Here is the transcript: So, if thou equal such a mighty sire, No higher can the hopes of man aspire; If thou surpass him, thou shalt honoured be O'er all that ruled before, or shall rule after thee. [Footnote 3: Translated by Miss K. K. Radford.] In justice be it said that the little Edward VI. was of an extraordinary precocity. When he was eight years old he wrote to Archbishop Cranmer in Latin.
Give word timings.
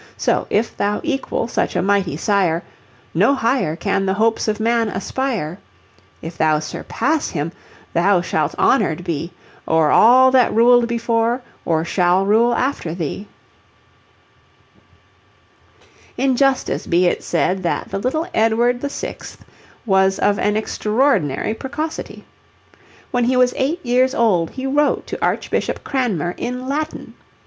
So, 0.17 0.47
if 0.49 0.75
thou 0.75 0.99
equal 1.03 1.47
such 1.47 1.75
a 1.75 1.81
mighty 1.83 2.17
sire, 2.17 2.63
No 3.13 3.35
higher 3.35 3.75
can 3.75 4.07
the 4.07 4.15
hopes 4.15 4.47
of 4.47 4.59
man 4.59 4.89
aspire; 4.89 5.59
If 6.23 6.39
thou 6.39 6.57
surpass 6.57 7.29
him, 7.29 7.51
thou 7.93 8.19
shalt 8.21 8.55
honoured 8.57 9.03
be 9.03 9.31
O'er 9.67 9.91
all 9.91 10.31
that 10.31 10.51
ruled 10.55 10.87
before, 10.87 11.43
or 11.65 11.85
shall 11.85 12.25
rule 12.25 12.55
after 12.55 12.95
thee. 12.95 13.27
[Footnote 16.15 16.15
3: 16.15 16.25
Translated 16.25 16.27
by 16.27 16.27
Miss 16.27 16.33
K. 16.33 16.33
K. 16.33 16.33
Radford.] 16.33 16.33
In 16.33 16.35
justice 16.35 16.87
be 16.87 17.05
it 17.05 17.23
said 17.23 17.61
that 17.61 17.91
the 17.91 17.99
little 17.99 18.27
Edward 18.33 18.81
VI. 18.81 19.17
was 19.85 20.17
of 20.17 20.39
an 20.39 20.57
extraordinary 20.57 21.53
precocity. 21.53 22.25
When 23.11 23.25
he 23.25 23.37
was 23.37 23.53
eight 23.55 23.85
years 23.85 24.15
old 24.15 24.49
he 24.49 24.65
wrote 24.65 25.05
to 25.05 25.23
Archbishop 25.23 25.83
Cranmer 25.83 26.33
in 26.39 26.67
Latin. 26.67 27.13